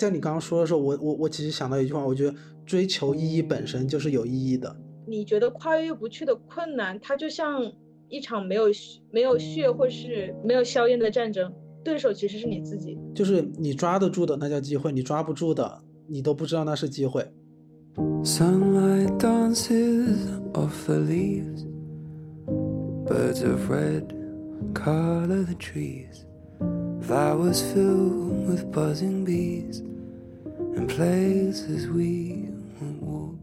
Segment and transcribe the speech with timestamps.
[0.00, 4.74] 在你刚刚说的时候，我我我其实想到一句话，我觉得追求意义本身就是有意义的。
[5.06, 7.70] 你觉得跨越不去的困难，它就像
[8.08, 8.68] 一场没有
[9.10, 11.52] 没有血或是没有硝烟的战争，
[11.84, 12.96] 对手其实是你自己。
[13.14, 17.22] 就是你抓得住的那叫机会，你抓不住的，你都不知道那是机会。
[18.24, 20.16] Sunlight dances
[20.54, 21.66] off the leaves,
[23.04, 24.14] birds of red
[24.72, 26.24] color the trees,
[27.02, 29.82] flowers filled with buzzing bees,
[30.80, 32.48] and places we
[33.02, 33.36] walk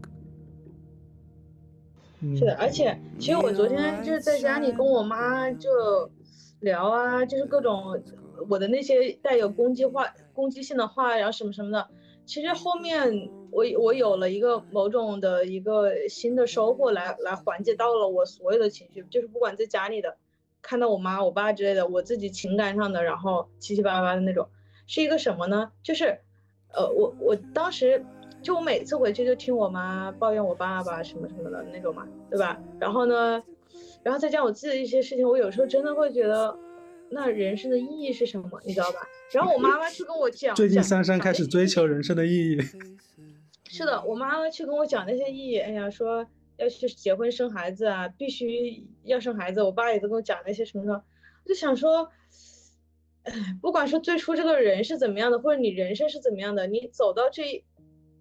[2.36, 5.70] 是的，而且其实我昨天就是在家里跟我妈就
[6.60, 8.02] 聊啊，就是各种
[8.48, 11.88] 我的那些带有攻击话、攻击性的话，然后什么什么的。
[12.26, 20.16] 其实后面我我有了一个某种的一个新的收获，来来缓解到了我所有的情绪，就是不管在家里的，
[20.60, 24.48] 看到我妈我爸之类的，我自己情感上的，然后七七八八的那种，
[24.88, 25.70] 是一个什么呢？
[25.84, 26.18] 就是，
[26.74, 28.04] 呃，我我当时。
[28.40, 32.56] 就我每次回去就听我妈抱怨我爸爸什么什么的那种嘛，对吧？
[32.78, 33.42] 然后呢，
[34.04, 36.56] 然后再讲我自己的一些事情，我有时候真的会觉得，
[37.10, 38.48] 那人生的意义是什么？
[38.64, 39.00] 你知道吧？
[39.32, 42.60] 然后我妈妈去跟我讲，最近珊珊开始追求人生的意义。
[43.68, 46.24] 是的，我妈妈去跟我讲那些意义，哎呀，说
[46.58, 49.60] 要去结婚生孩子啊，必须要生孩子。
[49.64, 51.02] 我爸也都跟我讲那些什么什么，
[51.44, 52.08] 我就想说，哎，
[53.60, 57.64] 不管说最初这个人是怎么样的，或者你人生是怎么样的，你走到这。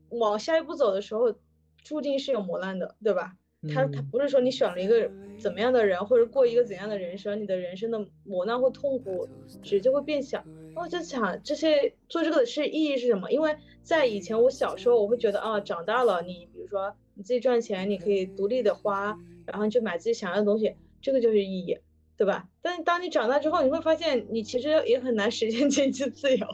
[0.09, 1.35] 往下一步走的时候，
[1.83, 3.35] 注定是有磨难的，对吧？
[3.73, 9.27] 他他不是说你选了一个怎么样的人，或者过一个怎样的人生，你的人生的磨难或痛苦
[9.61, 10.41] 值就会变小。
[10.75, 13.29] 我就想这些做这个的是意义是什么？
[13.29, 21.77] 因为在以前我小时候，我会觉得啊，长大了你比如说你自己赚钱，你可以独立的花，然后就买自己想要的东西，这个就是意义，
[22.17, 22.47] 对吧？
[22.61, 26.47] 但是当你长大之后，你会发现你其实也很难实现 经济自由。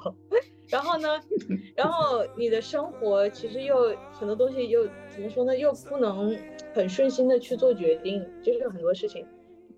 [0.69, 1.07] 然后呢，
[1.75, 5.55] 然后你的生活其实又很多东西又怎么说呢？
[5.57, 6.35] 又不能
[6.73, 9.25] 很顺心的去做决定，就是很多事情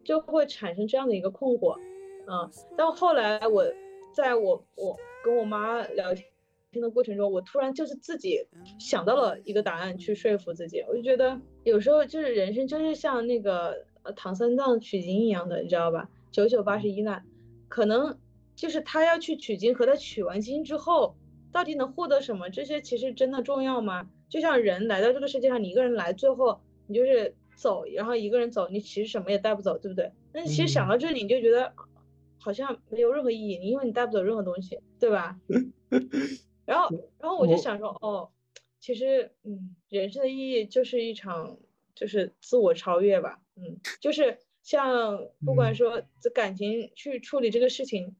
[0.03, 1.77] 就会产生这样的一个困惑，
[2.27, 2.49] 嗯。
[2.77, 3.65] 到后来我
[4.13, 8.47] 在我我跟我妈聊天的过程中，我突然就是自己
[8.79, 10.81] 想到了一个答案去说服自己。
[10.87, 16.09] 我就觉得有时候就是人生就是像那个呃唐三藏取经一样的，你知道吧？
[16.31, 17.25] 九九八十一难，
[17.67, 18.17] 可能。
[18.55, 21.17] 就是他要去取经，和他取完经之后，
[21.51, 22.49] 到底能获得什么？
[22.49, 24.09] 这些其实真的重要吗？
[24.29, 30.09] 就像人来到这个世界上，你一个人来，最后你就是走，然后一个人走，你其实什么也带不走，对不对？
[30.31, 31.73] 那你其实想到这里，你就觉得
[32.39, 35.37] 好像没有任何意义，因为你带不走任何东西，对吧？
[36.65, 36.89] 然后，
[37.19, 38.29] 然后我就想说，哦，
[38.79, 41.57] 其实，嗯，人生的意义就是一场，
[41.93, 48.15] 就是自我超越吧，嗯，就是像不管说这感情去处理这个事情。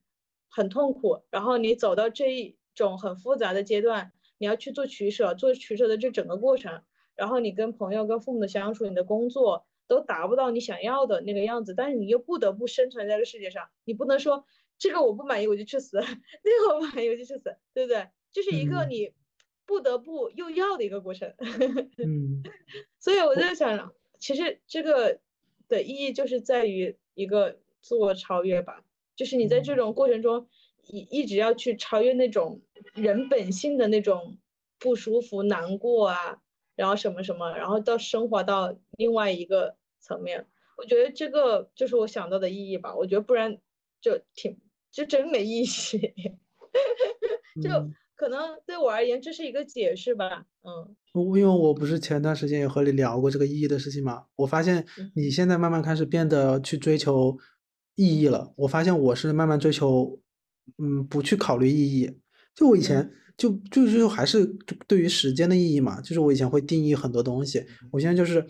[0.47, 6.81] 很痛苦，然后你走到这一种很复杂的阶段，你要去做取舍，做取舍的这整个过程，
[7.13, 14.45] 然后你跟朋友、跟父母的相处，你的工作都达不到你想要的那个样子，但是你又不得不生存在这个世界上，你不能说
[14.77, 18.07] 这个我不满意我就去死， 那个我不满意我就去死，对不对？
[18.31, 19.11] 就是一个你
[19.65, 21.33] 不得不又要的一个过程。
[21.99, 22.43] 嗯，
[22.97, 25.19] 所以我在想，其实这个
[25.67, 28.83] 的意义就是在于一个自我超越吧。
[29.15, 30.47] 就是你在这种过程中，
[30.87, 32.61] 一一直要去超越那种
[32.93, 34.37] 人本性的那种
[34.77, 36.41] 不舒服、难过啊，
[36.75, 40.45] 然后什么什么，然后到升华到另外一个层面。
[40.77, 42.93] 我觉得这个就是我想到的意义吧。
[42.95, 43.57] 我觉得不然
[44.01, 44.59] 就挺
[44.91, 45.65] 就真没意义。
[47.63, 47.69] 就
[48.15, 50.45] 可能对我而言，这是一个解释吧。
[50.63, 57.37] 嗯，因为我不是前段时间也和你聊过这个意义的事情嘛，我发现你现在慢慢开始变得去追求。
[57.97, 60.19] 意义了，我发现我是慢慢追求，
[60.77, 62.11] 嗯，不去考虑意义。
[62.53, 64.45] 就我以前就就就还是
[64.85, 68.45] 对于时间的意义嘛，就是我以前会定义很多东西，我现在就是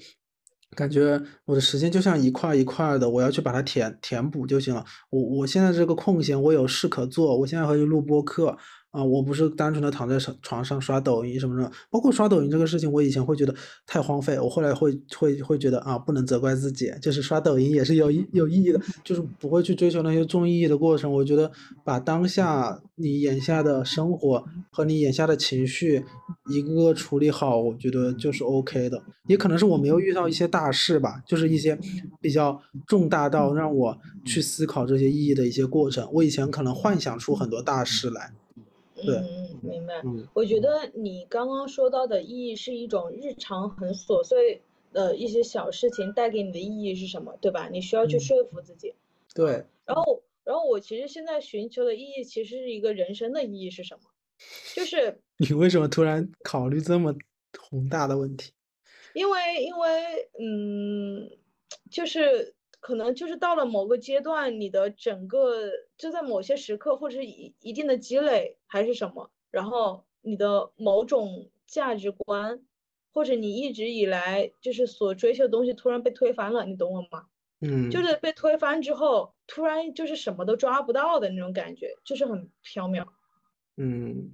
[0.71, 4.83] 感觉我的时间就像一块一块的，我要去把它填填补就行了。
[5.11, 8.57] 我我现在这个空闲，我有事可做，我现在可以录播课。
[8.95, 13.53] 啊，我不是单纯的躺在床上刷抖音什么的，包括刷抖音这个事情，我以前会觉得
[13.85, 21.11] 太荒废，我后来会会会觉得啊，不能责怪自己，就是刷抖音也是有意有意义的，就是不会去追求那些重意义的过程。
[21.11, 21.51] 我觉得
[21.83, 26.05] 把当下你眼下的生活和你眼下的情绪
[26.49, 29.03] 一个个处理好，我觉得就是 OK 的。
[29.27, 31.77] 也可能是我没有遇到一些大事吧，就是一些
[32.21, 36.07] 比较重大到让我去思考这些意义的一些过程。
[36.13, 38.31] 我以前可能幻想出很多大事来。
[38.95, 40.01] 嗯，明白。
[40.33, 44.61] 我觉得你刚刚说到的意义是一种日常很琐碎
[44.93, 47.67] 的一些小事情带给你的意义是什么，对吧？
[47.71, 48.93] 你需要去说服自己。
[49.33, 49.65] 对。
[49.85, 54.09] 然后，然后我其实现在寻求的意义其实是一个人生的意义是什么？
[54.75, 57.13] 就是 你为什么突然考虑这么
[57.59, 58.51] 宏大的问题？
[59.13, 61.29] 因为因为嗯，
[61.89, 62.53] 就是
[62.85, 72.61] 可能就是到了某个阶段，你的整个就在某些时刻，或者是一一定的积累还是什么，然后你的某种价值观，
[73.11, 77.25] 或者你一直以来就是所追求的东西突然被推翻了，你懂我吗？
[77.61, 83.03] 嗯，就是被推翻之后，突然就是什么都抓不到的那种感觉，就是很缥缈。
[83.77, 84.29] 嗯，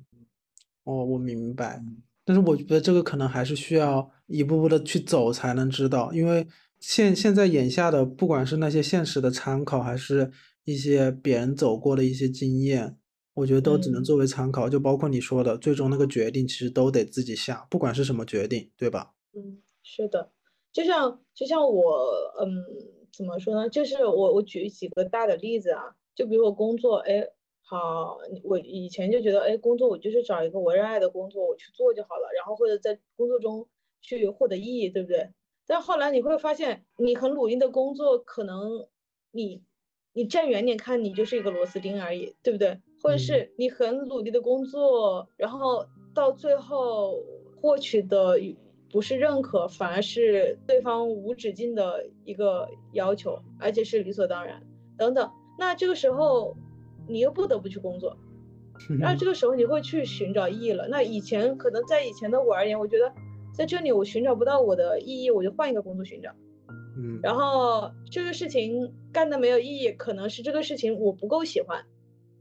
[0.84, 1.82] 哦，我明白。
[2.26, 6.46] 但是我觉得这个可能还是需要一步步的去走才能知道，因为
[6.82, 10.32] 现现在眼下的不管是那些现实的参考，还是
[10.66, 12.98] 一些别人走过的一些经验，
[13.36, 14.68] 我觉得都只能作为参考。
[14.68, 19.14] 就包括你说的，最终那个决定其实都得自己下，不管是什么决定，对吧？
[19.34, 20.32] 嗯，是的，
[20.74, 22.12] 就像就像我，
[22.42, 22.52] 嗯，
[23.14, 23.70] 怎么说呢？
[23.70, 27.26] 就是我我举几个大的例子啊，就比如我工作，哎。
[27.64, 33.66] 好，我以前就觉得，哎，工作我就是找一个我热爱的工作，我去做就好了，然后或者在工作中
[34.02, 35.30] 去获得意义，对不对？
[35.72, 38.86] 但后来你会发现，你很努力的工作，可能
[39.32, 39.64] 你
[40.12, 42.82] 你站远点看，你就是一个螺丝钉而已，对不对？
[43.02, 47.24] 或者是你很努力的工作，然后到最后
[47.62, 48.38] 获取的
[48.92, 54.62] 不是认可，反而是对方无止境的一个要求，而且是理所当然
[54.98, 55.32] 等等。
[55.58, 56.58] 那这个时候。
[57.08, 58.16] 你又不得不去工作，
[59.00, 60.88] 然后这个时候你会去寻找意义了。
[60.88, 63.12] 那以前可能在以前的我而言，我觉得
[63.54, 66.30] 在这里我寻找不到我的意义，我就换一个工作寻找。
[66.98, 71.82] 嗯，然后这个事情干的没有意义，可能是这个事情我不够喜欢，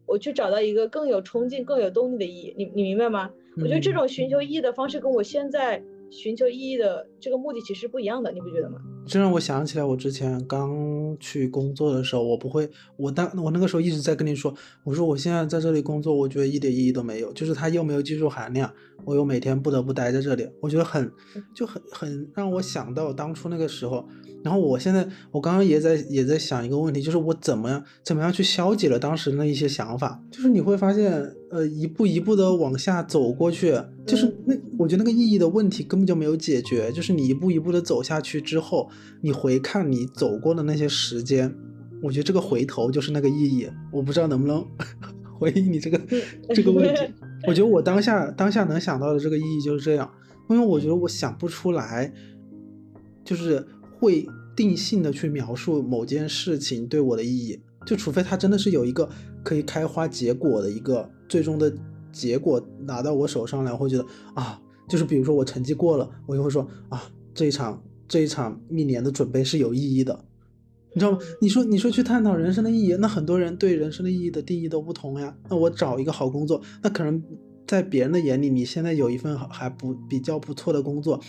[0.06, 2.54] 我去找到一个更有冲劲、更有动力的意义。
[2.56, 3.30] 你你明白吗？
[3.56, 8.78] 我觉得这种寻求意义的方式跟我现在寻求意义的这个目的其实不一样的，你不觉得吗？
[9.06, 14.54] 这让我想起来，我之前刚去工作的时候，我不会，我当我那个时候一直在跟你说，
[14.84, 18.72] 我说我现在在这里工作，我觉得一点意义都没有，就是它又没有技术含量，
[19.04, 21.10] 我又每天不得不待在这里，我觉得很
[21.54, 24.06] 就很很让我想到当初那个时候。
[24.42, 31.12] 然后我现在，我刚刚也在也在想一个问题，就是我怎么样怎么样去消解了当时那一些想法，就是你会发现，
[31.50, 38.88] 呃，一步一步的往下走过去，就是那我觉得那个意义的问题根本就没有解决，就是你一步一步的走下去之后，
[39.20, 41.54] 你回看你走过的那些时间，
[42.02, 43.68] 我觉得这个回头就是那个意义。
[43.92, 44.66] 我不知道能不能
[45.40, 46.00] 回应你这个
[46.54, 47.00] 这个问题，
[47.48, 50.08] 我觉得我当下当下能想到的这个意义就是这样，
[50.48, 52.12] 因为我觉得我想不出来，
[53.24, 53.66] 就是。
[54.00, 54.26] 会
[54.56, 59.06] 定性的去描述某件事情对我的意义，就除非它真的是有一个
[59.44, 61.70] 可以开花结果的一个最终的
[62.10, 64.58] 结果拿到我手上来，我会觉得啊，
[64.88, 67.02] 就是比如说我成绩过了，我就会说啊，
[67.34, 70.24] 这一场这一场一年的准备是有意义的，
[70.94, 71.18] 你知道吗？
[71.40, 75.36] 你说你说去探讨人生的意义，那很多人对人生的意义的定义都不同呀。
[75.48, 77.22] 那我找一个好工作，那可能
[77.66, 81.20] 在别人的眼里，你现在有一份还不比较不错的工作。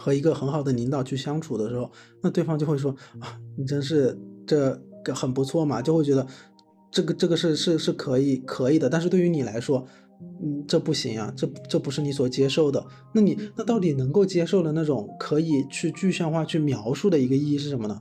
[0.00, 1.90] 和一个很好的领导去相处的时候，
[2.22, 6.24] 那对方就会说啊，你真是这个很不错嘛，就会觉得
[6.88, 8.88] 这个这个是是是可以可以的。
[8.88, 9.84] 但是对于你来说，
[10.40, 12.86] 嗯，这不行啊，这这不是你所接受的。
[13.12, 18.00] 那你那到底能够接受的那种可以去具象化去描述的一个意义是什么呢？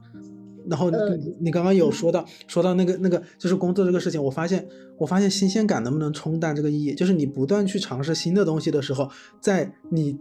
[0.70, 4.68] 然后你你刚刚有说到说到那个那个就是工作这个事情，我发现
[4.98, 6.94] 我发现新鲜感能不能冲淡这个意义？
[6.94, 9.10] 就是你不断去尝试新的东西的时候，
[9.42, 10.18] 在你。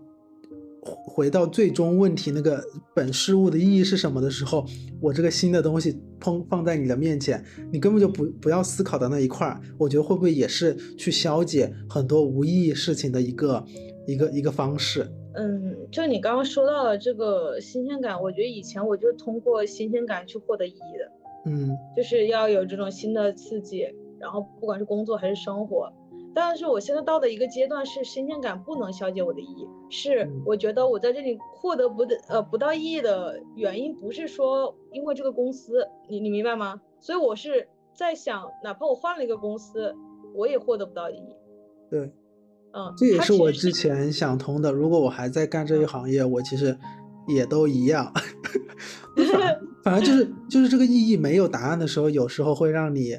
[0.89, 2.63] 回到最终问题，那个
[2.95, 4.65] 本事物的意义是什么的时候，
[5.01, 13.65] 我这个新的东西碰放在你的面前，你根本就不不要思考的那一块儿，我觉得会不会也是去消解很多无意义事情的一个
[14.07, 15.07] 一个一个方式？
[15.35, 21.13] 嗯，就你刚刚说到了这个新鲜感，我觉得以前我就通过新鲜感去获得意义的，
[21.45, 23.87] 嗯，就是要有这种新的刺激，
[24.19, 25.93] 然后不管是工作还是生活。
[26.35, 36.81] 但是我现在到的一个阶段是新鲜感不能消解我的意义，是我觉得我在这里获得不的呃不到意义的原因，不是说因为这个公司，你你明白吗？
[37.01, 39.95] 所以我是在想，哪怕我换了一个公司，
[40.35, 41.37] 我也获得不到意义。
[41.89, 42.13] 对，
[42.77, 44.71] 嗯，这也是我之前想通的。
[44.71, 46.77] 如果我还在干这一行业，我其实
[47.27, 48.13] 也都一样。
[49.33, 53.19] 反 反正就是就是这个意义没有答案的时候，有时候会让你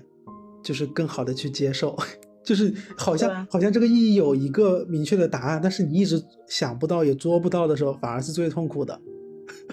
[0.62, 1.98] 就是更好的去接受。
[2.44, 8.98] 就是好像好像这个意义有一个明确的答案，但是你一直想不到也捉不到的时候，反而是最痛苦的。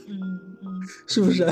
[0.08, 0.18] 嗯
[0.62, 1.44] 嗯， 是不是？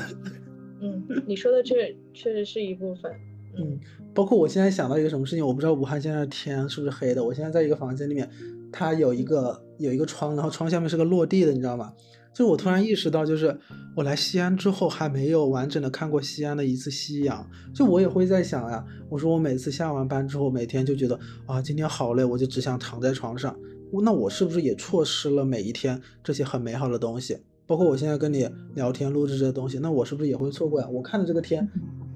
[0.81, 3.12] 嗯，你说的这确实是一部分。
[3.59, 3.79] 嗯，
[4.15, 7.23] 包括我现在想到一个什么事情，我不知道武汉现在的天是不是黑的。
[7.23, 8.29] 我现在在一个房间里面，
[8.73, 11.93] 它有一个有一个窗，然后窗下面是个落地的，你知道吗？
[12.33, 13.55] 就我突然意识到，就是
[13.95, 17.47] 我来西安之后还没有完整的看过西安的一次夕阳。
[17.75, 23.55] 就我也会在想呀，我说我每次下完班之后，每天就觉得啊，今天好累，我就只想躺在床上。
[24.03, 27.37] 那我是不是也错失了每一天这些很美好的东西？
[27.67, 30.89] 包括我现在跟你聊天录制这些东西，那我是不是也会错过呀？
[30.89, 31.69] 我看着这个天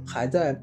[0.06, 0.58] 还在。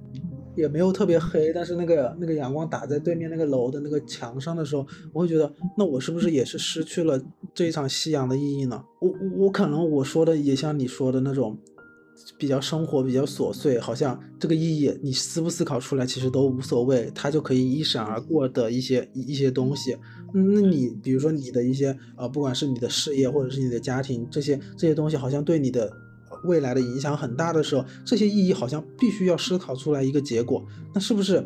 [0.56, 7.20] 也没有特别黑，但是那个那个阳光打在对面那个楼的那个墙上的时候，我会觉得，那我是不是也是失去了
[7.54, 8.84] 这一场夕阳的意义呢？
[9.02, 11.58] 我我我可能我说的也像你说的那种，
[12.38, 19.98] 比较生活比较琐碎，好像这个意义你思不思考出来其实都无所谓，它就可以一闪而过的一些一些东西。
[20.34, 25.92] 那你比如说你的一些呃，不管是你的事业或者是你的家庭这些这些东西，好像对你的。
[26.44, 30.66] 未来的影响很大的时候，这些意义好像必须要思考出来一个结果。
[30.94, 31.46] 那是不是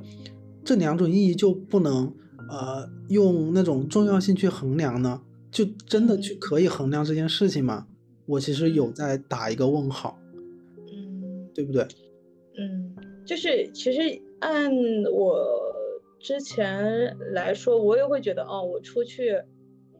[0.63, 2.13] 这两种意义就不能
[2.49, 5.21] 呃用那种重要性去衡量呢？
[5.49, 7.87] 就真的去可以衡量这件事情吗？
[8.25, 10.19] 我其实有在打一个问号，
[10.91, 11.87] 嗯，对不对？
[12.59, 14.69] 嗯，就是其实按
[15.05, 15.47] 我
[16.19, 19.41] 之前来说，我也会觉得哦，我出去，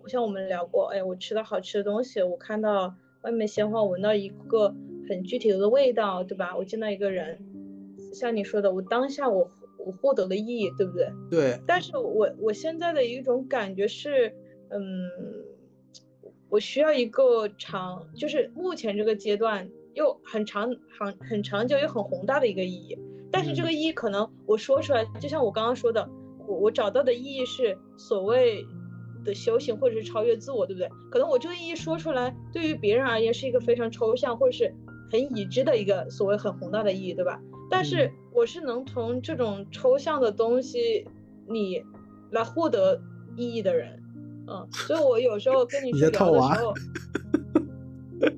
[0.08, 4.76] 像我们聊过，哎，我吃到好吃的东西，我看到外面鲜花，闻到一个。
[5.10, 6.56] 很具体的味道，对吧？
[6.56, 7.40] 我见到一个人，
[8.14, 11.10] 像你说的，我当下我我获得了意义，对不对？
[11.30, 11.60] 对。
[11.66, 14.34] 但是我我现在的一种感觉是，
[14.70, 15.10] 嗯，
[16.50, 22.98] 我需要一个长，就是目前这个阶段又很长、很很长久又很宏大的一个意义。
[23.32, 26.10] 但是这个意义可能我说出来，就像我刚刚说的，
[26.48, 28.66] 我我找到的意义是所谓。
[29.26, 30.90] 的修行或者是超越自我，对不对？
[31.12, 34.74] 可能我这个意义说出来，对于别人而言是一个非常抽象或者是
[35.12, 37.40] 很已知的一个所谓很宏大的意义，对吧？
[37.70, 41.06] 但是我是能从这种抽象的东西
[41.48, 41.84] 里
[42.32, 43.02] 来获得
[43.36, 44.02] 意义的人，
[44.48, 46.74] 嗯，所以我有时候跟你去聊的时候，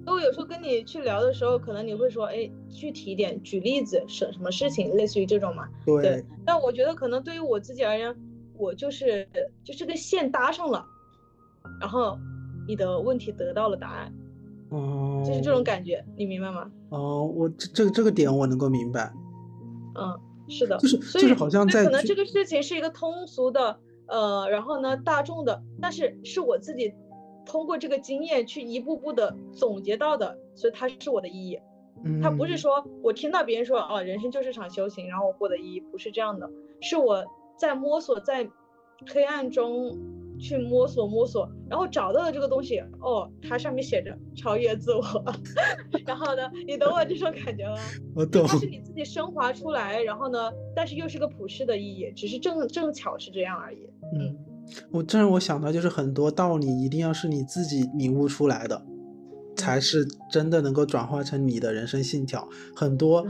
[0.13, 5.67] 我有时候跟你去聊的时候，可能你会说，哎，具体一点，举例子，什什么事情，类似于这种嘛？
[5.85, 6.23] 对。
[6.45, 8.15] 但我觉得可能对于我自己而言。
[8.61, 9.25] 我就是
[9.63, 10.85] 就这个线搭上了，
[11.79, 12.19] 然后
[12.67, 14.13] 你的问题得到了答案，
[14.69, 16.69] 哦，就是这种感觉，你明白吗？
[16.89, 19.11] 哦，我这这个这个点我能够明白。
[19.95, 26.93] 嗯，是的，就是就是好像在可能这个事情是一个通俗的，呃，然后呢大众的，但是是我自己
[27.45, 31.59] 通过这个经验去一步步的总结到的，所以它是我的意义。
[32.03, 36.49] 嗯，它不是说我听到别人说哦，人生就是场修行，然后我获得意义，不是这样的，
[36.81, 37.25] 是我。
[37.59, 38.49] 在摸索，在
[39.13, 39.93] 黑暗中
[40.39, 42.79] 去摸索摸索，然后找到了这个东西。
[43.01, 45.03] 哦，它上面写着超越自我。
[46.05, 47.77] 然后呢，你懂我这种感觉吗？
[48.15, 48.46] 我懂。
[48.48, 53.88] 它是你自己升华出来，然后呢，但是又是个普世的意义，只是正正巧是这样而已。
[54.15, 54.36] 嗯，
[54.91, 58.81] 我这让我想到，就是很多道理一定要是你自己领悟出来的，
[59.55, 62.48] 才是真的能够转化成你的人生信条。
[62.75, 63.25] 很多。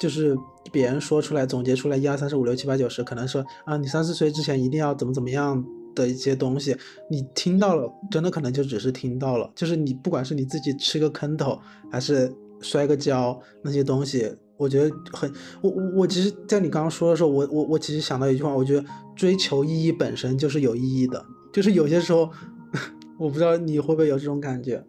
[0.00, 0.38] 就是
[0.70, 5.60] 别人说出来总结出来一二三四五六七八九十，可能说啊，你三四岁之前一定要怎么怎么样
[6.02, 6.76] 的一些东西，
[7.10, 9.50] 你听到了，真的可能就只是听到了。
[9.54, 11.58] 就是你不管是你自己吃个坑头，
[11.90, 18.84] 还是摔个跤，那些东西，我觉得很，我我我其实，在你刚刚说的时候，我我我其实想到一句话，我觉得
[19.16, 22.30] 追求意义本身就是有意义的，就是有些时候，
[23.18, 24.84] 我不知道你会不会有这种感觉。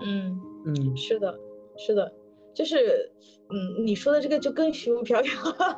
[0.00, 1.34] 嗯嗯，是的，
[1.76, 2.12] 是的，
[2.54, 3.10] 就是。
[3.48, 5.76] 嗯，你说的这个就更虚无缥缈，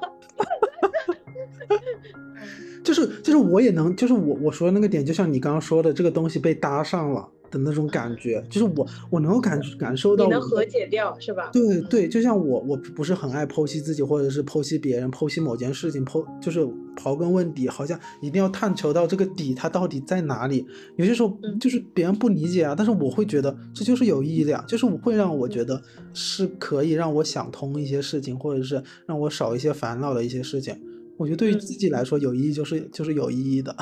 [2.88, 7.28] 就是就是我也能，就是我我说的那个点，就像你刚刚说的，这个东西被搭上了。
[7.50, 11.48] 的那种感觉，就是我我能够感感受到，你能和解掉是吧？
[11.50, 16.60] 对对，就像我我不是很爱剖析自己，或者是剖析别人，剖析某件事情，剖就是
[16.94, 20.66] 刨根问底，好像一定要探求到这个底它到底在哪里。
[20.96, 30.78] 有些时候就是别人不理解啊，但是我会觉得这就是有意义的呀，就是我会让我觉得是可以让我想通一些事情，或者是让我少一些烦恼的一些事情。
[31.18, 33.74] 我觉得对于自己来说有意义就是就是有意义的。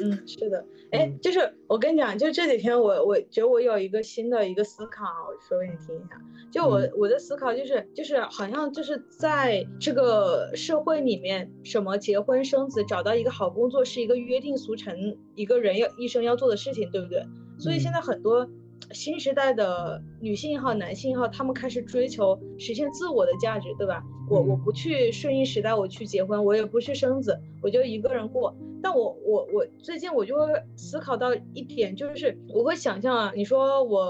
[0.00, 0.64] 嗯，是的。
[0.92, 5.04] 哎，就是我跟你讲，就这几天我我觉得我有一个新的一个思考，
[5.48, 6.20] 说给你听一下。
[6.52, 17.26] 就我我的思考就是就是好像就是在这个社会里面，什么结婚生子、找到一个好工作是一个约定俗成，一个人要一生要做的事情，对不对？
[17.58, 18.48] 所以现在很多
[18.92, 24.02] 新时代的女性也好，男性也好，他们开始追求实现自我的价值，对吧？
[24.30, 28.54] 我我不去顺应时代，我去结婚，我也不去生子，我就一个人过。
[28.82, 34.00] 但我我我最近我就会思考到一点，就是我会想象啊，你说我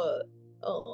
[0.61, 0.85] 呃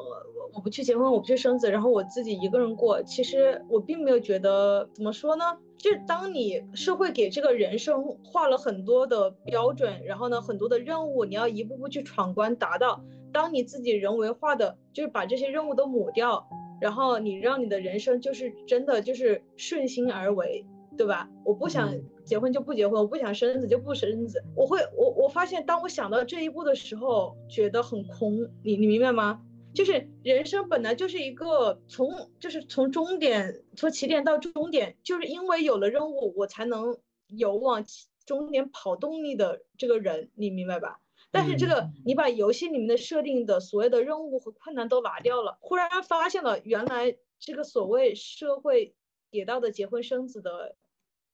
[0.55, 5.45] 我不去结婚，我不去生子，然后我自己一个人过，其实我并没有觉得怎么说呢？
[5.79, 13.02] 就是当你社会给这个人生画了很多的标准，然后呢很多的任务，你要一步步去闯关达到，
[13.33, 16.49] 当你自己人为化的，就是把这些任务都抹掉，
[16.81, 21.29] 然后你让你的人生就是真的就是顺心而为，对吧？
[21.45, 24.45] 我不想结婚就不结婚，我不想生子就不生子。
[24.55, 28.49] 我会我我发现，当我想到这一步的时候，觉得很空。
[28.62, 29.41] 你你明白吗？
[29.75, 36.99] 就是人生本来就是一个从就是从终点从起点到终点，就是因为有了任务，我才能
[37.29, 37.83] 有往
[38.27, 41.01] 终点跑动力的这个人，你明白吧？
[41.33, 48.95] 但是这个你把游戏里面的设定的所有的任务和困难都拿掉了，忽然发现了原来这个所谓社会
[49.31, 50.77] 给到的结婚生子的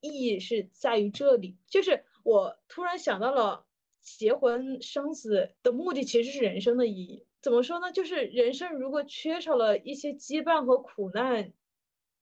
[0.01, 3.67] 意义是在于这里，就是我突然想到了
[4.01, 7.27] 结婚生子的目的其实是人生的意义。
[7.43, 7.93] 怎么说呢？
[7.93, 11.53] 就是人生如果缺少了一些羁绊和苦难，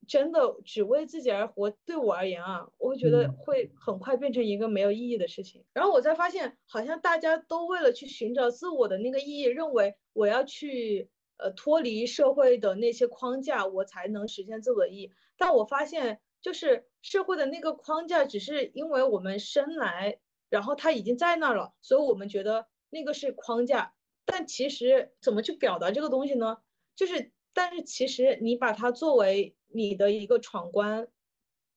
[0.06, 5.64] 真的只为自己而活，对我而言啊，我会觉得会很快变成一个没有意义的事情。
[5.72, 15.12] 然后我才发现，好像大家都为了去寻找自我的那个意义，认为我要去呃脱离社会的那些框架，我才能实现自我的意义。
[15.36, 23.94] 但我发现，就是社会的那个框架，只是因为我们生来，然后它已经在那儿了，所以我们觉得那个是框架。
[24.24, 26.58] 但其实怎么去表达这个东西呢？
[26.96, 31.08] 就是，但是其实你把它作为你的一个闯关，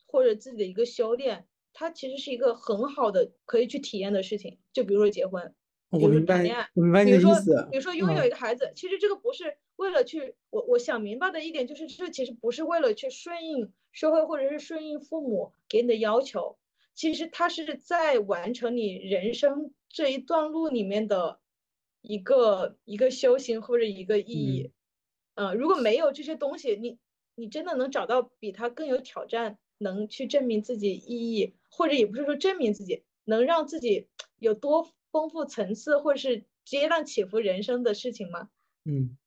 [0.07, 4.57] 或者自己的一个修炼，它其实是一个很好的可以去体验的事情。
[4.73, 5.53] 就比如说结婚，
[5.89, 7.67] 我明白，我明白你的意思。
[7.71, 16.57] 比如说拥有一个孩子，其实这个不是为了去，我我想明白的一点就是，这其实不是为了去顺应社会或者是顺应父母给你的要求，
[16.95, 21.39] 其实它是在完成你人生这一段路里面的。
[22.01, 24.71] 一个一个修行或者一个意义，
[25.35, 26.97] 嗯，如果没有这些东西，你
[27.39, 34.07] 你真的能找到比他更有挑战，能去证明自己意义，或者也不是说证明自己，能让自己
[34.39, 38.49] 有多丰富层次，或者是跌宕起伏人生的事情吗？
[38.85, 39.17] 嗯，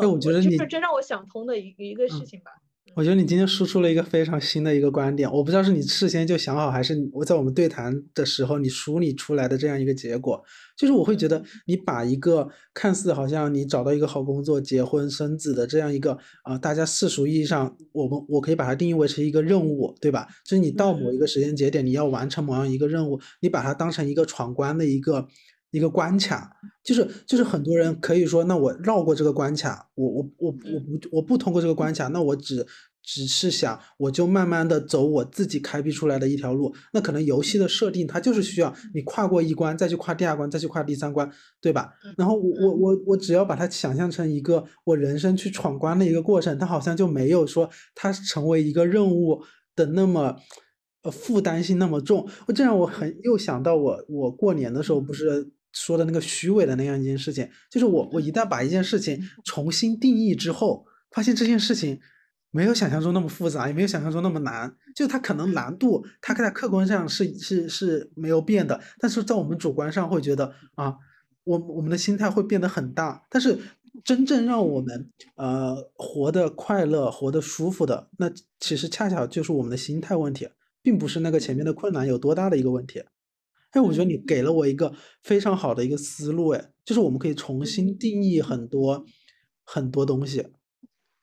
[0.00, 2.63] 那，我觉得你就是真让我想通的一一个事情吧。
[2.96, 10.40] 我觉得你今天输出了一个非常新的一个观点，我不知道是你事先就想好，还是我在我们对谈的时候你梳理出来的这样一个结果。
[10.76, 20.28] 就是我会觉得，你把一个看似好像你找到一个好工作、结婚生子的这样一个啊，大家世俗意义上，我们我可以把它定义为是一个任务，对吧？
[20.44, 25.26] 就是你到某一个时间节点，你要完成某样一个任务，你把它当成一个闯关的一个。
[25.74, 32.64] 一个关卡，就是就是很多人可以说，那我绕过这个关卡，我我我我不我不通过这个关卡，那我只
[33.02, 36.72] 只是想，我就慢慢的走我自己开辟出来的一条路。
[36.92, 41.28] 那可能游戏的设定它就是需要你跨过一关，再去跨第二关，再去跨第三关，
[41.60, 41.92] 对吧？
[42.16, 49.42] 然后我我我我只要把它想象成一个我人生去闯关的一个过程，它好像就没有说它成为一个任务
[49.74, 50.36] 的那么
[51.02, 52.28] 呃负担性那么重。
[52.46, 55.50] 我这让我很又想到我我过年的时候不是。
[55.74, 62.00] 说的那个虚伪的那样一件事情，就是我我一旦把一件事情重新定义之后，发现这件事情
[62.50, 64.74] 没有想象中那么复杂，也没有想象中那么难。
[64.94, 70.94] 就它可能难度，它在客观上是是是没有变的，但是在我们主观上会觉得啊，
[71.42, 73.26] 我我们的心态会变得很大。
[73.28, 73.58] 但是
[74.04, 80.48] 真正让我们呃活得快乐、活得舒服的，那其实恰巧就是我们的心态问题，
[80.80, 83.02] 并不是那个前面的困难有多大的一个问题。
[83.74, 89.04] 哎，我觉得你给了我一个非常好的一个思路，哎，就是我们可以重新定义很多
[89.64, 90.46] 很多东西。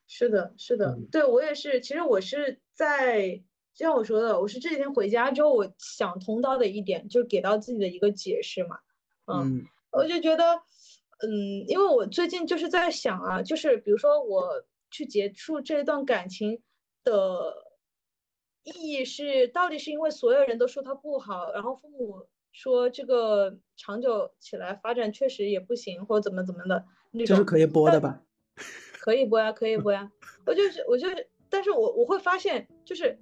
[0.06, 1.80] 是的，是的，对我也是。
[1.80, 3.42] 其实我是在，
[3.74, 8.80] 就像我说的，我是这几天回家之后，我想通到的一点，就是给到自己的一个解释嘛。
[9.28, 10.44] 嗯，我就觉得，
[11.20, 16.62] 嗯，因为我最近就是在想啊，就是比如说我去结束这段感情
[17.06, 17.54] 的
[18.66, 22.28] 意义是，到底是因为所有人都说他不好，然后父母。
[22.52, 28.22] 说这个长久起来发展确实也不行，或者怎么怎么的那种，这是可以播的吧？
[29.02, 30.12] 可以播呀，可以播呀。
[30.46, 33.18] 我就是，我就是，但是我我会发现，就是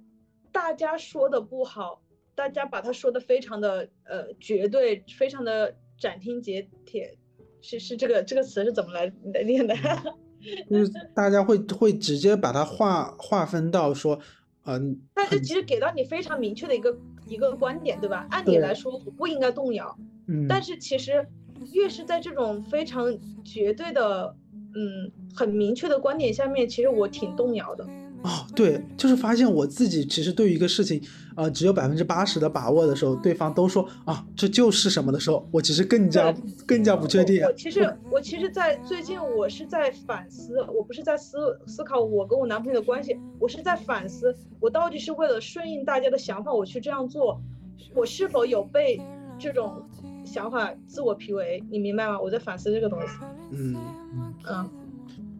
[0.52, 2.02] 大家说的不好，
[2.34, 7.16] 大家把它说的非常的呃绝对，非常的斩钉截铁，
[7.62, 9.74] 是是这个这个词是怎么来来练的？
[10.70, 14.18] 就是大家会会直接把它划划分到说。
[14.66, 16.94] 嗯，但是其实给到你非常明确的一个
[17.30, 18.26] 一个观点，对吧？
[18.28, 21.24] 按理来说我不应该动摇，嗯，但是其实
[21.72, 24.34] 越是在这种非常绝对的，
[24.74, 27.86] 嗯，很明确的观点下面，其实我挺动摇的。
[28.22, 31.00] 哦，对，就是发现我自己其实对于一个事情，
[31.36, 36.30] 呃，只有百分之八十的把握的时候，对方都说啊，这就是什么的时候，我其实更加
[36.66, 37.42] 更加不确定。
[37.42, 47.40] 我其实我其实，在最近我是在反思，我不是在思思考我跟我男朋友的关系，我是在反思，我到底是为了顺应大家的想法我去这样做，
[47.94, 49.00] 我是否有被
[49.38, 49.82] 这种
[50.26, 52.20] 想法自我 PUA，你明白吗？
[52.20, 53.14] 我在反思这个东西。
[53.52, 53.74] 嗯
[54.46, 54.70] 嗯，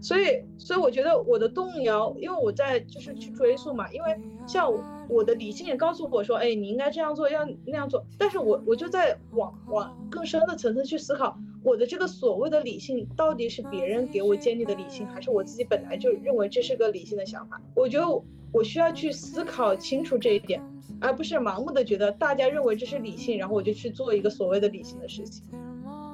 [0.01, 4.73] 所以所以我觉得我的动摇，因为我在就是去追溯嘛，因为像
[5.09, 17.61] 我的理性也告诉我说，哎，你应该这样做，要那样做，但是我我就在往往更深的层次去思考，我的这个所谓的理性到底是别人给我建立的理性，还是我自己本来就认为这是个理性的想法？
[17.75, 20.63] 我觉得我需要去思考清楚这一点。
[21.03, 25.43] 而不是盲目的觉得大家认为这是理性，然后我就去做一个所谓的理性的事情。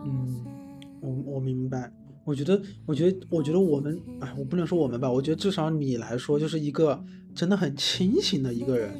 [0.05, 0.44] 嗯，
[1.01, 1.90] 我我明白。
[2.26, 5.10] 我觉得，我觉得，我觉得我们，哎，我不能说我们吧。
[5.10, 7.02] 我觉得至少你来说，就是一个
[7.34, 8.92] 真的很清醒的一个人。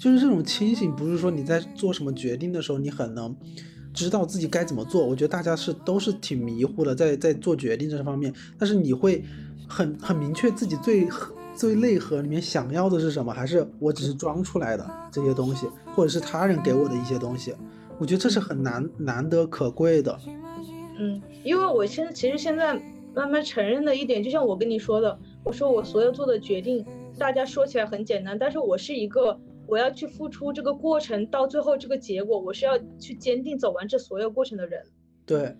[0.00, 3.36] 就是这种清醒，不是说你在做什么决定的时候，你很能
[3.94, 5.06] 知道自己该怎么做。
[5.06, 8.34] 我觉得大家是都是挺迷糊的，在在做决定这方面。
[8.58, 9.22] 但是你会
[9.68, 11.06] 很很明确自己最。
[11.52, 13.34] 最内核里面想要的是什么？
[13.34, 17.52] 还是我只是装出来的这些东西，或者是他人给我的一些东西？
[17.98, 20.18] 我觉得这是很难难得可贵的。
[21.00, 22.74] 嗯，因为我现在其实现在
[23.14, 26.84] 慢慢承认的一点，就像我跟你说的，我说我所有做的决定，
[27.18, 34.84] 大家说起来很简单，但是我是一个我要去付出这个过程到最后这个结果，我是要去坚定走完这所有过程的人。
[35.24, 35.56] 对。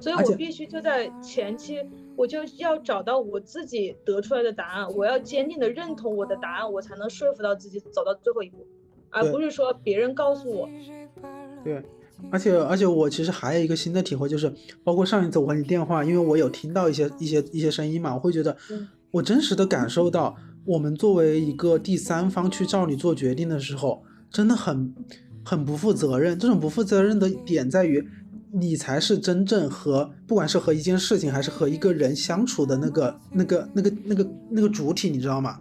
[0.00, 8.64] 所以我必须就在前期，我就要找到我自己得出来的答案，我要坚定的认同我的答案，我才能说服到自己走到最后一步，
[9.10, 10.68] 而不是说别人告诉我。
[11.64, 11.82] 对，
[12.30, 14.52] 而且而且我其实还有一个新的体会，就是
[14.84, 18.56] 包括上一次我和你电话，因为我有听到一些一些一些声音嘛，我会觉得，
[19.10, 24.94] 我真实的感受到，我们作为一个第三方去照你做决定的时候，真的很
[25.44, 26.38] 很不负责任。
[26.38, 28.08] 这种不负责任的点在于。
[28.50, 35.60] 你才是真正和不管是和一件事情还是和一个人相处的那个、那个、那个、那个、那个主体，你知道吗？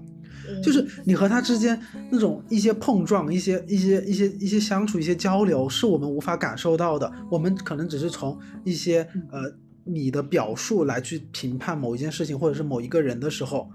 [0.64, 7.12] 就是你和他之间那种一些碰撞、一些、一些、一些、一些相处、一些交流，是我们无法感受到的。
[7.30, 9.42] 我们可能只是从一些呃
[9.84, 13.70] 你的表述来去评判某一件事情或者是某一个人的时候，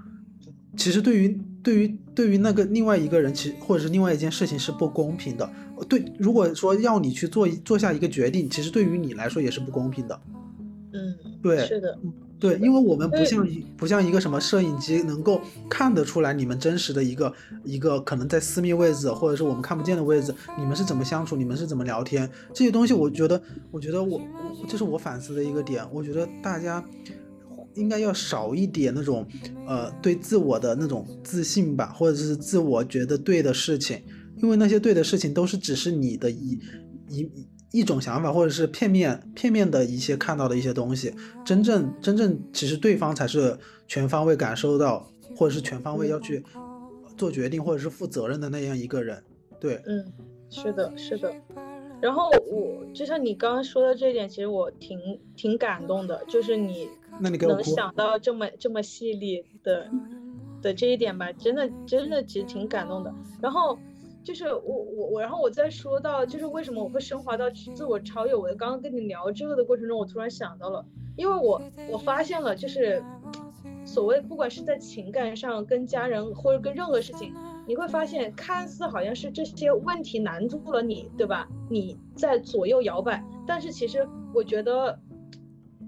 [0.77, 5.51] 其实对于对于对于那个另外一个人，其实或者是另外一件事情是不公平的。
[5.89, 10.21] 对，如果说要你去做做下一个决定，其实对于你来说也是不公平的。
[10.93, 11.99] 嗯，对，是的，
[12.43, 26.85] 对，因为我们不像不像一个什么摄影机能够看得出来你们真实的一个一个可能在私密位置或者是我们看不见的位置，你们是怎么相处，你们是怎么聊天，这些东西，我觉得，我觉得我我这是我反思的一个点，我觉得大家
[27.75, 29.25] 应该要少一点那种
[29.65, 34.03] 呃对自我的那种自信吧，或者是自我觉得对的事情。
[34.43, 36.59] 因为那些对的事情都是只是你的一
[37.09, 37.31] 一
[37.73, 41.15] 一种想法，或者是片面片面的一些看到的一些东西。
[41.45, 43.59] 真正真正其实对方才是
[43.89, 46.45] 全方位感受到，或者是全方位要去
[47.17, 49.23] 做决定，或者是负责任的那样一个人。
[49.59, 50.05] 对，嗯，
[50.51, 51.33] 是的，是的。
[52.01, 54.99] 然后我就像你刚刚说的这一点，其实我挺
[55.35, 56.89] 挺感动的，就是你
[57.21, 59.89] 能想到这么这么细腻的
[60.61, 63.15] 的这一点吧，真的真的其实挺感动的。
[63.41, 63.79] 然后。
[64.25, 68.35] 就是我我我，然后我再说到，就是为什么我会升华到自我超越。
[68.35, 70.85] 我刚刚跟你聊这个的过程中，我突然想到了，
[71.17, 73.03] 因为我我发现了，就是
[73.85, 77.35] 所谓不管是在情感上跟家人或者跟任何事情，
[77.67, 81.49] 你会发现看似好像是这些问题难住了你，对吧？
[81.69, 84.99] 你在左右摇摆，但是其实我觉得，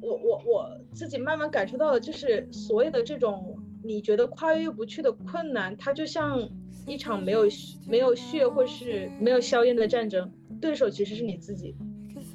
[0.02, 6.48] 我我我自己慢慢感受到了，就是所有的这种你觉得跨越不去的困难，它就像。
[6.86, 7.44] 一场没有
[7.88, 11.74] 没有血或是没有硝烟的战争，对手其实是你自己，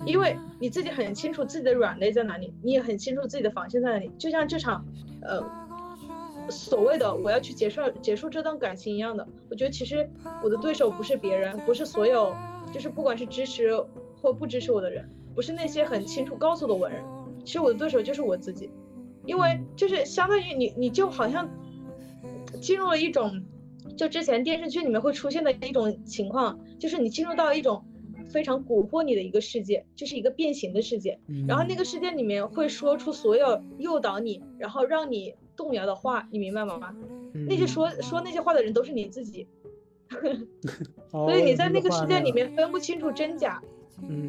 [0.05, 4.09] 因为你自己很清楚自己的软肋在哪里，你也很清楚自己的防线在哪里。
[4.17, 4.83] 就像这场，
[5.21, 5.43] 呃，
[6.49, 10.09] 所谓的我要去结束结束这段感情一样的，我觉得其实
[10.43, 12.35] 我的对手不是别人，不是所有，
[12.73, 13.71] 就是不管是支持
[14.19, 17.03] 或不支持我的人，不是那些很清楚告诉的我人，
[17.45, 18.71] 其实我的对手就是我自己，
[19.25, 21.47] 因为就是相当于你你就好像
[22.59, 23.43] 进入了一种。
[23.99, 27.83] 就之前电视剧里面会出现的一种情况，就是你进入到一种
[28.29, 31.19] 非常蛊惑你的一个世界，就是一个变形的世界。
[31.45, 36.95] 然后那个世界里面会说出所有诱导你，然后让你动摇的话，你明白吗？
[37.45, 39.45] 那些说说那些话的人都是你自己。
[41.11, 43.61] 所以你在那个世界里面分不清楚真假，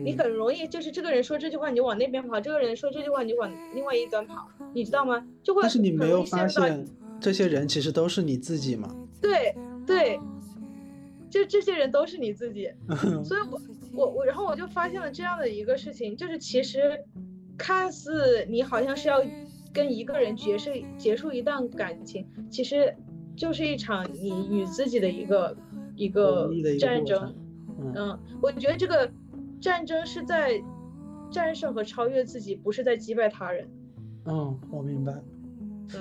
[0.02, 5.24] 你很容易就是这个人说这句话你就往那边跑，这个人说这句话你就往另外一端跑，你知道吗？
[5.44, 5.62] 就会。
[5.62, 6.84] 但是你没有发现
[7.20, 8.96] 这些人其实都是你自己吗？
[9.20, 9.54] 对
[9.86, 10.20] 对，
[11.28, 12.70] 就这些人都是你自己，
[13.24, 13.60] 所以我
[13.92, 16.98] 我我，然后我就发现了这样的一个事情，就是其实
[17.58, 19.22] 看似你好像是要
[19.72, 22.94] 跟一个人结束结束一段感情，其实
[23.36, 25.56] 就是一场你与自己的一个
[25.96, 27.34] 一个战争。
[27.94, 29.10] 嗯，我觉得这个
[29.60, 30.62] 战争是在
[31.30, 33.68] 战胜和超越自己，不是在击败他人。
[34.26, 35.14] 嗯，我明白。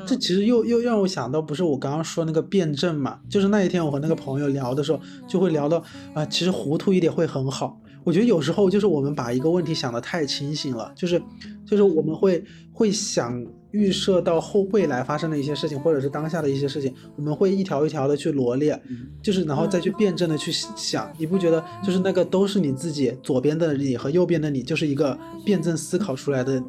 [0.06, 3.19] 这其实又又让我想到，不是我刚刚说那个辩证嘛？
[3.30, 7.80] 就是那一天我和那个朋友聊的时候，就会聊到啊，其实糊涂一点会很好。
[8.04, 11.21] 我觉得有时候就是我们把一个问题想得太清醒了，就是
[11.65, 18.79] 就是我们会会想预设到后未来发生的一些事情，或者是当下的一些事情，我们会一条一条的去罗列，
[19.21, 21.12] 就是然后再去辩证的去想。
[21.17, 26.62] 你不觉得就是那个都是你自己左边的你和右边的你，就是一个辩证思考出来的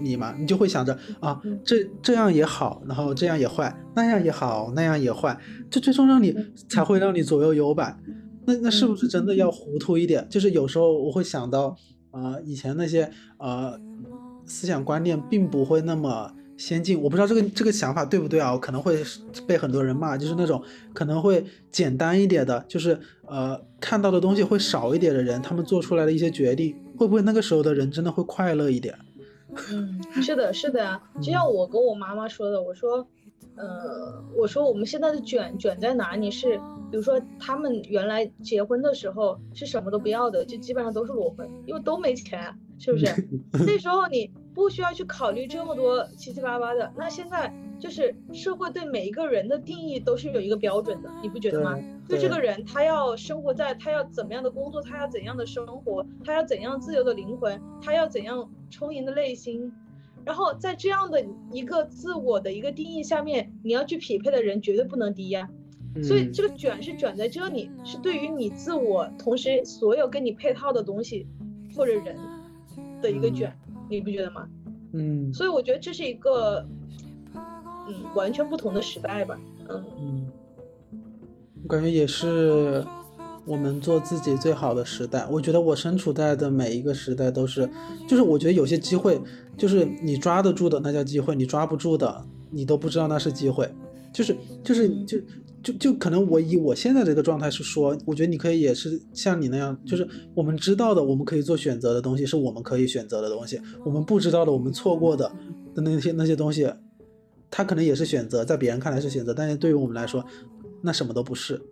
[0.00, 0.34] 你吗？
[0.38, 5.38] 你就会想着啊，这这样也好，然后这样也坏，那样也好，那样也坏，
[5.70, 6.34] 这最终让你
[6.68, 7.96] 才会让你左右摇摆。
[8.46, 10.24] 那那是不是真的要糊涂一点？
[10.30, 11.76] 就是有时候我会想到，
[12.12, 13.78] 啊，以前那些呃
[14.46, 17.00] 思想观念并不会那么先进。
[17.00, 18.52] 我不知道这个这个想法对不对啊？
[18.52, 19.02] 我可能会
[19.46, 20.16] 被很多人骂。
[20.16, 28.98] 就是那种可能会简单一点的，就是呃看到的东西会少一点的人，他们做出来的一些决定，会不会那个时候的人真的会快乐一点？
[29.70, 31.00] 嗯，是的，是的呀。
[31.20, 33.06] 就像我跟我妈妈说的，我说。
[33.56, 36.30] 呃，我说我们现在的卷卷在哪里？
[36.30, 36.56] 是
[36.90, 43.06] 比如说他们原来结婚的时候是什么都不要的，就基本上都是裸婚，因为都没钱，是不是？
[43.66, 46.92] 那时候你不需要去考虑这么多七七八八的。
[46.96, 51.78] 那现在就是社会对每一个人的定义都是有一个标准的，你不觉得吗？
[52.08, 59.72] 就这个人他要生活在他要怎么样的工作，他要怎样的生活，他要怎样自由的灵魂，他要怎样充盈的内心。
[60.26, 65.48] 然后在这样的一个自我的一个定义下面，你要去匹配的人绝对不能低呀。
[66.02, 71.28] 所以这个卷是卷在这里，是对于你自我，同时所有跟你配套的东西
[71.76, 72.16] 或者人
[73.00, 73.56] 的一个卷，
[73.88, 74.48] 你不觉得吗？
[74.92, 75.32] 嗯。
[75.32, 76.66] 所以我觉得这是一个，
[77.32, 79.40] 嗯，完全不同的时代吧。
[79.68, 80.26] 嗯嗯。
[81.62, 82.84] 我感觉也是。
[83.46, 87.68] 我们做自己最好的时代，我觉得我身处在的每一个时代都是，
[88.08, 89.20] 就是我觉得有些机会，
[89.56, 93.72] 就是你抓得住的那叫机会，你抓不住的，你都不知道那是机会，
[94.12, 95.18] 就是就是就
[95.62, 105.30] 就就可能我以我现在这个状态是说，我觉得你可以也是像你那样，就是我们知道的，我们可以做选择的东西是我们可以选择的东西，我们不知道的，我们错过的
[105.72, 106.68] 的那些那些东西，
[107.50, 110.24] 它可能也是选择，在别人看来是选择，但是对于我们来说，
[110.82, 111.62] 那什么都不是。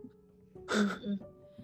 [0.69, 1.19] 嗯 嗯。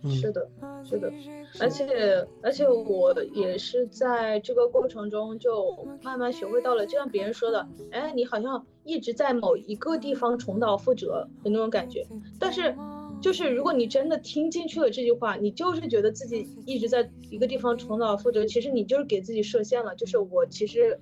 [0.09, 0.49] 是的，
[0.83, 1.13] 是的，
[1.61, 12.07] 而且而且我也是在这个过程中就慢慢学会到了，就像别人说的，哎，你好像一直在某一个地方重蹈覆辙的那种感觉。
[12.39, 12.75] 但是，
[13.21, 20.99] 就是如果你真的听进去了这句话，你就是觉得自己一直在一个地方重蹈覆辙，其实你就是给自己设限了，就是我其实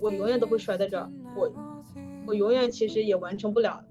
[0.00, 1.52] 我永远都会摔在这儿，我
[2.26, 3.84] 我永远其实也完成不了，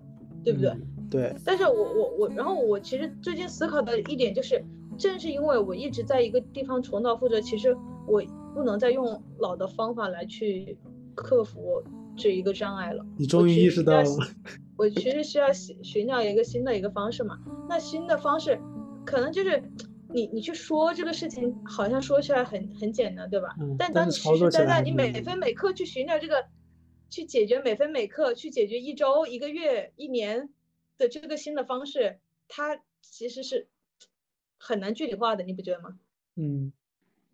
[0.44, 0.76] 对不对？
[1.16, 4.64] 对，但是我我我，然后我其实最近思考的一点就是，
[4.98, 7.76] 正是因为我一直在一个地方重蹈覆辙，其实
[8.08, 8.22] 我
[8.54, 10.78] 不能再用老的方法来去
[11.16, 11.82] 克服
[12.18, 13.06] 这一个障碍了。
[13.18, 14.10] 你终于意识到了。
[14.78, 17.38] 我其实需要寻寻找一个新的一个方式嘛？
[17.70, 18.60] 那新的方式，
[19.06, 19.64] 可能就是
[20.10, 23.56] 你你去说这个事情，好像说起来很很简单，对吧？
[23.62, 23.76] 嗯。
[23.80, 26.44] 但当你实实在在，你每分每刻去寻找这个，
[27.10, 30.50] 去解决每分每刻，去解决一周、一个月、一年。
[30.98, 33.68] 的这个新的方式，它其实是
[34.58, 35.98] 很难具体化的，你不觉得吗？
[36.36, 36.72] 嗯，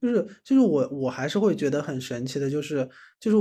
[0.02, 3.38] 就是就是我我还是会觉得很神奇的，就是就是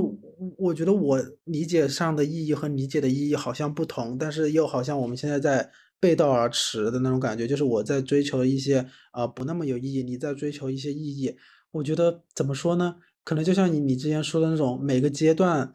[0.56, 11.36] 我觉得我理解上的意义和理解的意义好像不同，但是又好像我们现在在背道而驰的那种感觉，就是我在追求一些呃不那么有意义，你在追求一些意义。
[11.72, 12.96] 我觉得怎么说呢？
[13.22, 15.72] 可能就像你你之前说的那种，每个阶段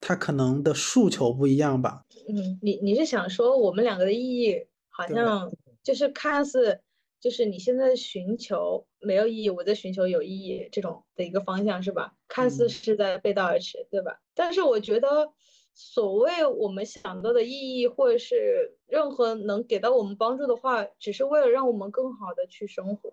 [0.00, 2.03] 它可能的诉求不一样吧。
[2.28, 6.80] 嗯，你你是想说我们两个的意义好像就是看似
[7.20, 12.14] 就是你现在寻求没有意义，我在寻求有意义这种的一个方向是吧？
[12.28, 14.20] 看似是在背道而驰，对吧？
[14.34, 15.32] 但是我觉得
[15.72, 23.12] 所谓我们想到的意义，或者是任何能给到我们帮助的话，只是为了让我们更好的去生活。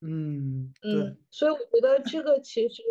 [0.00, 2.82] 嗯嗯，所以我觉得这个其实，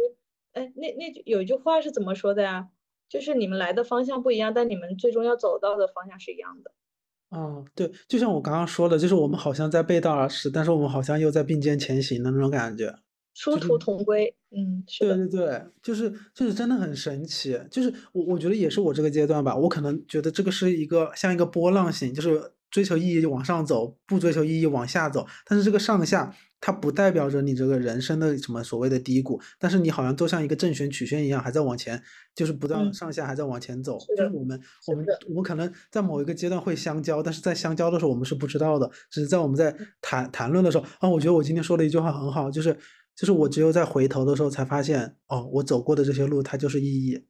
[0.51, 2.69] 哎，那那有一句话是怎么说的呀？
[3.09, 6.71] 就是你们来的方向不一样，但你们最终要走到的方向是一样的。
[7.31, 12.93] 嗯，对，就像我刚刚说的，就是我们好像在背道而驰，但是我们好像又在并肩前行的那种感觉，
[13.33, 14.33] 殊途同归。
[14.49, 17.59] 嗯，对对对，就是就是真的很神奇。
[17.69, 25.27] 就是我我觉得也是我这个阶段吧，我可能觉得这个是一个像一个波浪形，就是追求意义就往上走，不追求意义往下走。
[25.45, 26.33] 但是这个上下。
[26.59, 32.01] 它不代表着你这个人生的什么所谓的低谷，但是你好像就像一个正弦曲线一样，还在往前，
[32.35, 33.97] 就是不断上下还在往前走。
[34.15, 42.75] 就是我们，我们，我们可能在某一个阶段会相交，但是在相交的时候我们是不知道的，只是在我们在谈谈论的时候啊，我觉得我今天说的一句话很好，就是
[43.15, 47.23] 就是我只有在回头的时候才发现，哦，我走过的这些路，它就是意义。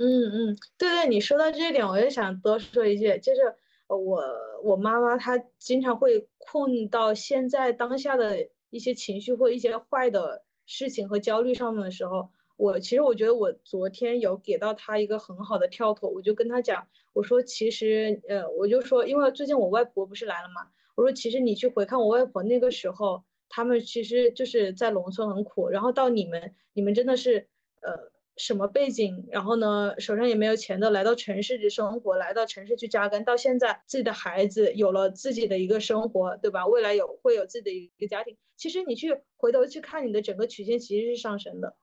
[0.00, 3.40] 嗯嗯，对对，你说到这一点，我也想多说一句，就是
[3.88, 4.22] 我
[4.62, 8.36] 我妈妈她经常会困到现在当下的
[8.70, 27.48] 一些情绪或一些坏的事情和焦虑上面的时候，我其实我觉得我昨天有给到他一个很好的跳脱，我就跟他讲，我说其实呃，我就说，因为最近我外婆不是来了嘛，我说其实你去回看我外婆那个时候，他们其实就是在农村很苦，然后到你们，你们真的是
[27.80, 28.10] 呃。
[28.38, 29.26] 什么背景？
[29.30, 36.66] 然后呢，手上也没有钱的，来到城市去生活，来到城市去扎根，到现在自己的孩子有了自己的一个生活，对吧？
[36.66, 38.36] 未来有会有自己的一个家庭。
[38.56, 41.76] 其实你去回头去看你的整个曲线，其实是上升的，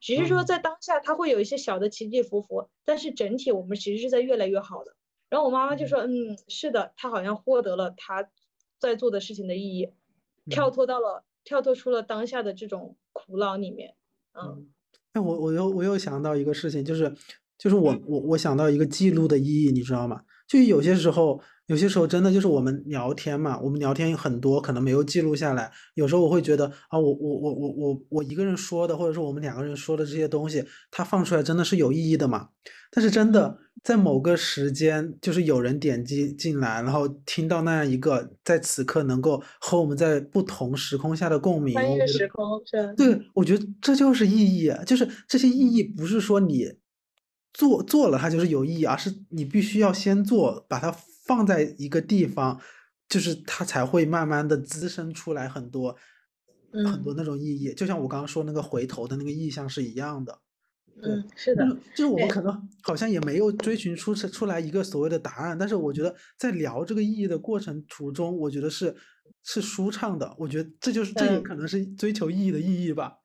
[0.00, 4.94] 只是说在当下它会有一些小的起起伏伏，但是整体我们其实是在越来越好的。
[5.28, 8.30] 然后我妈妈就说：“嗯，是的，她好像获得了她
[8.78, 9.92] 在做的事情的意义，
[10.48, 13.96] 跳脱到了跳脱出了当下的这种苦恼里面。”
[14.38, 14.70] 嗯。
[15.16, 17.10] 哎，我我又我又想到一个事情，就是
[17.56, 20.20] 就是我我我想到一个记录的意义，你知道吗？
[20.46, 25.72] 就有些时候，有些时候真的就是我们聊天嘛，我们聊天很多，可能没有记录下来。
[25.94, 32.48] 有时候我会觉得啊，我我我我我我一个人说的，或者说我们两个人说的这些东西，它放出来真的是有意义的嘛？
[32.90, 42.94] 但是真的在某个时间，就是有人点击进来，然后听到那样一个在此刻能够和我们在不同时空下的共鸣，穿越时空是。
[42.96, 46.72] 对，我觉得这就是意义，就是这些意义不是说你
[47.52, 50.90] 做做了它就是有意义，而是你必须要先做，把它
[51.26, 52.60] 放在一个地方，
[53.08, 55.96] 就是它才会慢慢的滋生出来很多
[56.72, 57.72] 很多那种意义。
[57.74, 60.38] 就像我刚刚说那个回头的那个意象是一样的。
[61.02, 68.96] 嗯，是的，就是我们可能好像也没有追寻出出来一个所谓的答案，但是我觉得在聊这个意义的过程途中，我觉得是
[69.42, 70.34] 是舒畅的。
[70.38, 73.18] 我觉得这就是这也可能是追求意义的意义吧。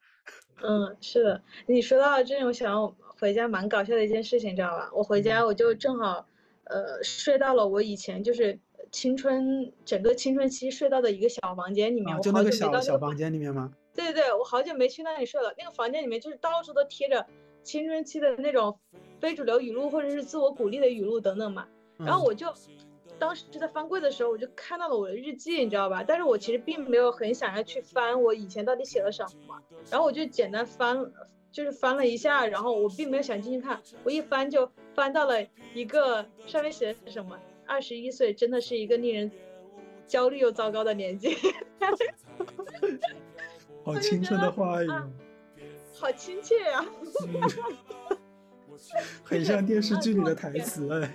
[0.62, 4.92] 嗯，是的，你说到这种想回家蛮搞笑的一件事情，知道吧？
[4.94, 6.28] 我回家我就正好
[6.66, 8.60] 呃睡到了我以前就是
[8.92, 13.72] 青春整个青春期睡到的一个小房间里面，就那个小小房间里面吗？
[13.94, 15.54] 对对对，我好久没去那里睡了。
[15.58, 17.26] 那个房间里面就是到处都贴着。
[17.64, 18.80] 青春期的那种
[19.20, 21.68] 非主流语录，或者是自我鼓励的语录等等嘛。
[21.98, 22.52] 然后我就
[23.20, 26.04] 当时就在翻柜的时候，我就看到了我的日记，你知道吧？
[26.04, 29.62] 但是我其实并没有很想要去翻我以前到底写了什么。
[29.92, 31.12] 然后我就简单翻，
[31.52, 33.80] 就是翻了一下，然后我并没有想进去看。
[34.04, 35.46] 我一翻就翻到了
[35.76, 39.32] 一个上面写的是什么：二十一岁真的是一个令人
[40.08, 41.38] 焦虑又糟糕的年纪。
[43.86, 44.88] 好青春的话语。
[46.02, 46.84] 好亲切呀，
[49.24, 51.14] 很像电视剧里的台词 哎。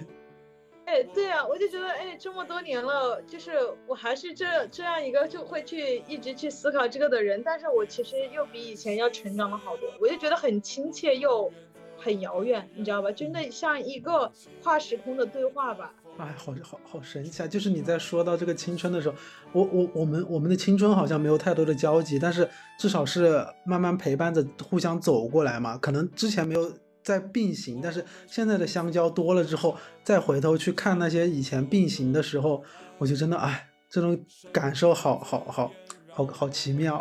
[0.85, 11.53] 哎，对啊，我就觉得哎，这么多年了，就是我还是这这样一个就会去一直去思考这个的人，但是我其实又比以前要成长了好多，我就觉得很亲切又
[11.99, 13.11] 很遥远，你知道吧？
[13.11, 15.93] 真的像一个跨时空的对话吧。
[16.19, 17.47] 哎，好好好神奇啊！
[17.47, 19.15] 就是你在说到这个青春的时候，
[19.53, 22.49] 我我我们我们的青春好像没有太多的交集，但是
[22.79, 25.77] 至少是慢慢陪伴着互相走过来嘛。
[25.77, 32.65] 可能之前没有在并行，但是现在的相交多了之后，再回头去看那些以前并行的时候，
[32.97, 34.19] 我就真的哎，这种
[34.51, 35.71] 感受好好好
[36.09, 37.01] 好好奇妙。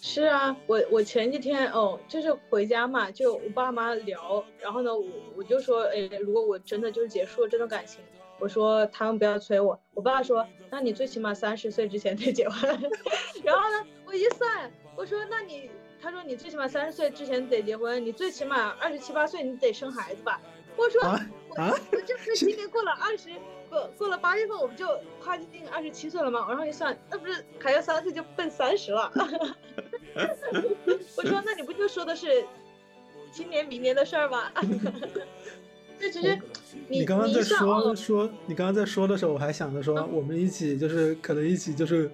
[0.00, 8.00] 是啊，我我前几天哦，就是回家嘛，就我爸妈聊，然后呢，我我就说，哎，如果我真的就是结束了这段感情。
[8.38, 12.68] 我说他们不要催我，我爸说，那你最起码三十岁之前得结婚。
[13.44, 20.40] 然后呢，我一算，我说那你，他说你最起码三十岁之前得结婚，你最起码二十七八岁你得生孩子吧。
[20.76, 21.18] 我说我
[21.56, 23.28] 我这不是今年过了二十
[23.68, 24.88] 过过了八月份我不就
[25.20, 26.46] 跨进二十七岁了吗？
[26.48, 29.12] 然后一算，那不是还要三岁就奔三十了。
[31.16, 32.44] 我说那你不就说的是
[33.30, 34.50] 今年明年的事儿吗？
[36.00, 36.36] 这其实
[36.88, 42.10] 你刚刚在说说，你刚刚在说的时候，我还想着说，我们一起就是可能一起就是，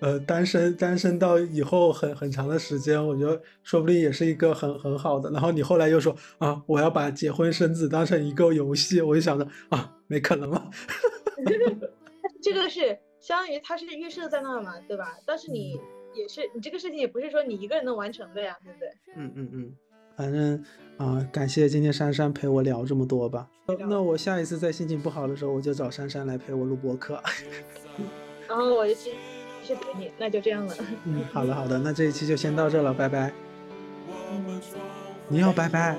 [0.00, 5.30] 呃，单身单身到以后很很长的时间，我觉得说不定也是一个很很好的。
[5.30, 10.70] 然后你后来又说啊，我要把结婚生子当成一个游戏，我就想着啊，没可能了。
[12.42, 15.16] 这个是相当于它是预设在那嘛，对吧？
[15.26, 15.78] 但是你
[16.14, 18.88] 也是你这个事情也不是说你一个人能完成的呀，对不对？
[19.16, 19.72] 嗯嗯嗯。
[20.14, 20.62] 反正
[21.02, 23.48] 啊，感谢今天珊珊陪我聊这么多吧。
[23.88, 27.20] 那我下一次在心情不好的时候，我就找珊珊来陪我录播客。
[28.48, 29.10] 然后我就去
[29.64, 30.74] 去陪你，那就这样了。
[31.04, 33.32] 嗯，好的好的，那这一期就先到这了，拜拜。
[35.28, 35.96] 你要，拜拜。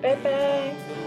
[0.00, 0.97] 拜拜。